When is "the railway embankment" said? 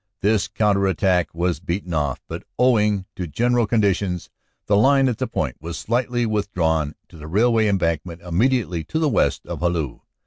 7.17-8.23